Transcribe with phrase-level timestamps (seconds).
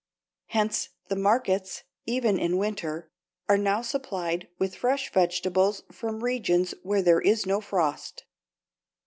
[0.47, 3.11] Hence the markets, even in winter,
[3.47, 8.25] are now supplied with fresh vegetables from regions where there is no frost.